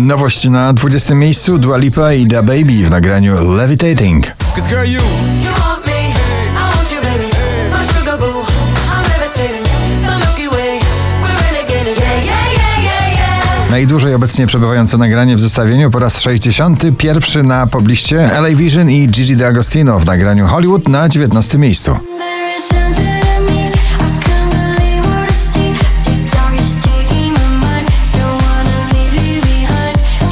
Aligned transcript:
Nowość 0.00 0.44
na 0.44 0.72
20 0.72 1.14
miejscu 1.14 1.58
Dua 1.58 1.76
Lipa 1.76 2.12
i 2.12 2.26
Da 2.26 2.42
Baby 2.42 2.84
w 2.84 2.90
nagraniu 2.90 3.54
Levitating. 3.56 4.26
Najdłużej 13.70 14.14
obecnie 14.14 14.46
przebywające 14.46 14.98
nagranie 14.98 15.36
w 15.36 15.40
zestawieniu 15.40 15.90
po 15.90 15.98
raz 15.98 16.20
61 16.20 17.46
na 17.46 17.66
pobliście 17.66 18.30
LA 18.40 18.48
Vision 18.48 18.90
i 18.90 19.08
Gigi 19.08 19.36
D'Agostino 19.36 20.00
w 20.00 20.06
nagraniu 20.06 20.46
Hollywood 20.46 20.88
na 20.88 21.08
19 21.08 21.58
miejscu. 21.58 21.96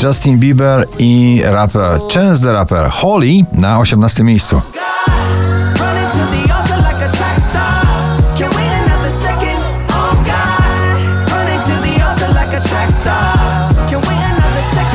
Justin 0.02 0.38
Bieber 0.38 0.86
i 0.98 1.42
raper 1.44 2.00
Chance 2.14 2.42
the 2.42 2.52
Rapper 2.52 2.90
Holly 2.90 3.44
na 3.52 3.78
18 3.78 4.24
miejscu. 4.24 4.62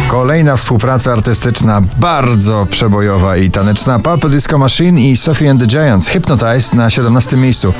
Kolejna 0.08 0.58
współpraca 0.58 1.14
artystyczna, 1.14 1.82
bardzo 1.98 2.68
przebojowa 2.70 3.38
i 3.38 3.52
taneczna 3.52 4.00
Purple 4.00 4.30
Disco 4.30 4.58
Machine 4.58 5.02
i 5.02 5.18
Sophie 5.18 5.52
and 5.52 5.60
the 5.60 5.68
Giants 5.68 6.08
Hypnotized 6.08 6.74
na 6.74 6.90
17 6.90 7.38
miejscu. 7.38 7.74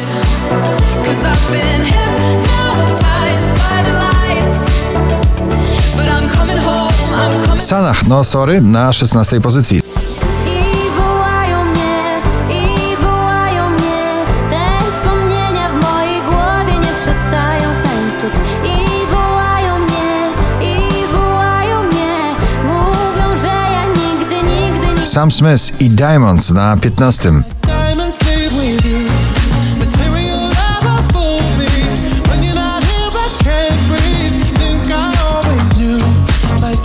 Mówią, 22.64 23.38
że 23.42 23.48
ja 23.48 23.86
nigdy, 23.88 24.36
nigdy 24.36 25.00
nie 25.00 25.06
Sam 25.06 25.32
Smith 25.32 25.82
i 25.82 25.90
Diamonds 25.90 26.52
na 26.52 26.78
15. 26.78 27.32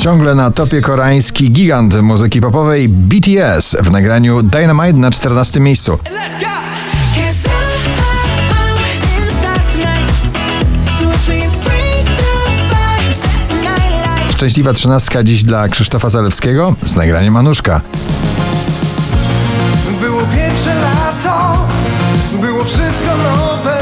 Ciągle 0.08 0.34
na 0.34 0.50
topie 0.50 0.80
koreański 0.80 1.50
gigant 1.50 2.02
muzyki 2.02 2.40
popowej 2.40 2.88
BTS 2.88 3.76
w 3.80 3.90
nagraniu 3.90 4.42
Dynamite 4.42 4.98
na 4.98 5.10
14 5.10 5.60
miejscu. 5.60 5.98
Szczęśliwa 14.30 14.72
trzynastka 14.72 15.22
dziś 15.22 15.44
dla 15.44 15.68
Krzysztofa 15.68 16.08
Zalewskiego 16.08 16.74
z 16.84 16.96
nagraniem 16.96 17.34
Manuszka. 17.34 17.80
Było 20.00 20.20
pierwsze 20.20 20.74
lato, 20.74 21.66
było 22.40 22.64
wszystko 22.64 23.10
nowe. 23.16 23.77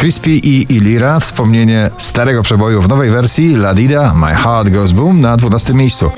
Crispy 0.00 0.30
i 0.30 0.66
Ilira 0.74 1.20
wspomnienie 1.20 1.90
starego 1.98 2.42
przeboju 2.42 2.82
w 2.82 2.88
nowej 2.88 3.10
wersji 3.10 3.54
La 3.54 3.74
Dida 3.74 4.14
My 4.14 4.34
Heart 4.34 4.68
Goes 4.68 4.92
Boom 4.92 5.20
na 5.20 5.36
12 5.36 5.74
miejscu. 5.74 6.10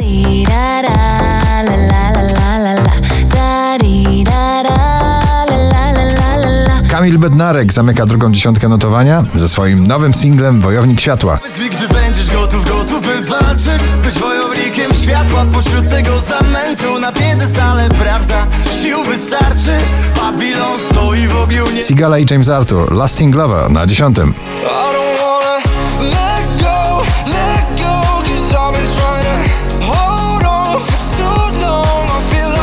Kamil 6.90 7.18
Bednarek 7.18 7.72
zamyka 7.72 8.06
drugą 8.06 8.32
dziesiątkę 8.32 8.68
notowania 8.68 9.24
ze 9.34 9.48
swoim 9.48 9.86
nowym 9.86 10.14
singlem 10.14 10.60
Wojownik 10.60 11.00
Światła. 11.00 11.38
Gdy 11.56 11.94
będziesz 11.94 12.32
gotów, 12.32 12.68
gotów 12.68 13.06
by 13.06 13.24
walczyć 13.24 13.82
Być 14.04 14.18
wojownikiem 14.18 14.94
światła 14.94 15.44
pośród 15.52 15.88
tego 15.88 16.20
Na 17.00 17.12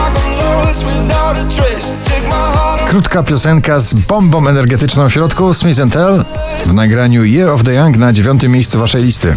I'm 0.09 0.65
lost 0.65 0.85
without 0.85 1.37
a 1.37 1.43
trace 1.55 1.93
Take 2.09 2.23
my 2.23 2.33
heart 2.33 2.89
Krótka 2.89 3.23
piosenka 3.23 3.79
z 3.79 3.93
bombą 3.93 4.47
energetyczną 4.47 5.09
w 5.09 5.13
środku 5.13 5.53
Smith 5.53 5.79
Tell 5.91 6.25
w 6.65 6.73
nagraniu 6.73 7.25
Year 7.25 7.49
of 7.49 7.63
the 7.63 7.73
Young 7.73 7.97
na 7.97 8.13
dziewiątym 8.13 8.51
miejscu 8.51 8.79
waszej 8.79 9.03
listy. 9.03 9.35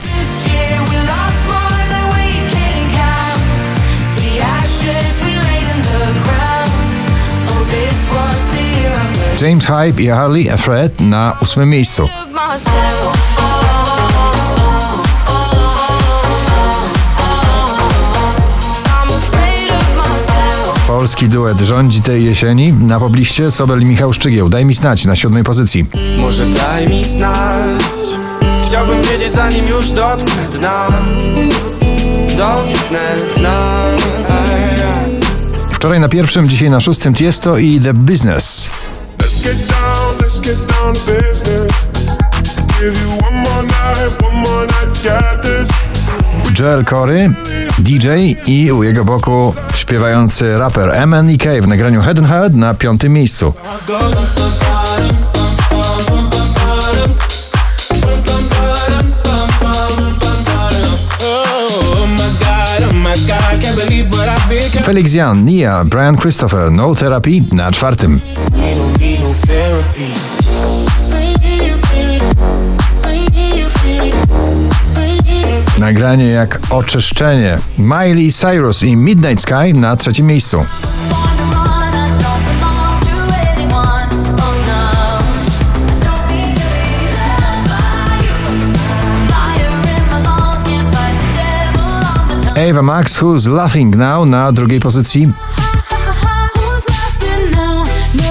James 9.43 9.67
Hype 9.67 10.03
i 10.03 10.07
Harley 10.07 10.51
Afraid 10.51 11.01
na 11.01 11.37
ósmym 11.43 11.71
miejscu. 11.71 12.09
Polski 20.87 21.29
duet 21.29 21.61
rządzi 21.61 22.03
tej 22.03 22.25
jesieni. 22.25 22.73
Na 22.73 23.01
pobliście 23.01 23.51
Sobel 23.51 23.83
i 23.83 23.85
Michał 23.85 24.13
Szczygieł. 24.13 24.49
Daj 24.49 24.65
mi 24.65 24.75
snać 24.75 25.05
na 25.05 25.17
siódmej 25.17 25.45
pozycji. 25.45 25.87
Może 26.19 26.47
daj 26.47 26.89
mi 26.89 27.05
znać 27.05 28.03
Chciałbym 28.63 29.03
wiedzieć 29.03 29.33
zanim 29.33 29.67
już 29.67 29.91
dotknę 29.91 30.49
dna 30.53 30.89
Dotknę 32.29 33.17
dna 33.37 33.85
Wczoraj 35.73 36.01
na 36.01 36.09
pierwszym, 36.09 36.49
dzisiaj 36.49 36.71
na 36.71 36.81
szóstym 36.81 37.15
Tiesto 37.15 37.59
i 37.59 37.81
The 37.81 37.95
Business. 37.95 38.71
Let's 39.45 39.59
get 39.59 39.75
down, 39.75 40.19
let's 40.19 40.41
get 40.41 40.57
down 40.69 40.95
to 40.95 41.01
business. 41.07 41.73
Give 42.79 42.95
you 43.03 43.11
one 43.27 43.35
more 43.35 43.63
night, 43.65 44.23
one 44.23 44.37
more 44.37 44.67
night, 44.67 44.95
got 45.03 45.43
this. 45.43 45.69
Joel 46.55 46.85
Corey, 46.85 47.29
DJ 47.79 48.37
i 48.47 48.73
u 48.73 48.83
jego 48.83 49.05
boku 49.05 49.55
śpiewający 49.75 50.59
raper 50.59 51.07
MNEK 51.07 51.63
w 51.63 51.69
nagraniu 51.69 52.03
Head 52.03 52.19
and 52.19 52.29
Head 52.29 52.55
na 52.55 52.75
piątym 52.75 53.13
miejscu. 53.13 53.55
Felix 64.85 65.15
Jan, 65.15 65.45
Nia, 65.45 65.85
Brian 65.85 66.17
Christopher, 66.17 66.71
No 66.71 66.95
Therapy 66.95 67.43
na 67.53 67.73
czwartym. 67.73 68.21
Nagranie 75.79 76.29
jak 76.29 76.61
oczyszczenie. 76.71 77.59
Miley 77.79 78.33
Cyrus 78.33 78.83
i 78.83 78.97
Midnight 78.97 79.43
Sky 79.43 79.75
na 79.75 79.97
trzecim 79.97 80.27
miejscu. 80.27 80.65
Ava 92.71 92.83
Max, 92.83 93.19
Who's 93.19 93.49
Laughing 93.49 93.97
Now 93.97 94.27
na 94.27 94.53
drugiej 94.53 94.81
pozycji. 94.81 95.23
You 95.23 95.29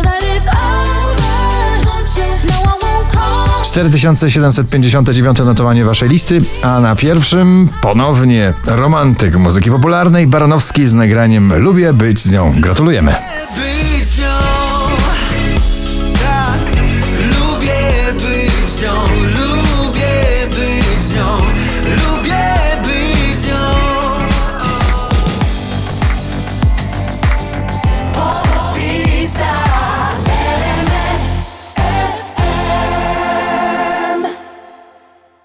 know 0.02 0.24
I 2.64 2.80
won't 2.82 3.12
call? 3.12 3.64
4759 3.66 5.40
notowanie 5.40 5.86
waszej 5.86 6.10
listy, 6.10 6.42
a 6.62 6.80
na 6.80 6.96
pierwszym 6.96 7.70
ponownie 7.82 8.54
romantyk 8.66 9.36
muzyki 9.36 9.72
popularnej 9.72 10.28
Baranowski 10.28 10.88
z 10.88 10.94
nagraniem 10.94 11.54
Lubię 11.64 11.94
być 11.94 12.20
z 12.20 12.32
nią. 12.32 12.54
Gratulujemy. 12.60 13.16